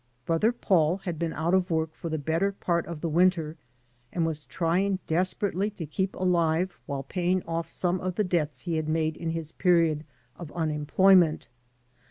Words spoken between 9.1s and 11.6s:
in his period of unemployment.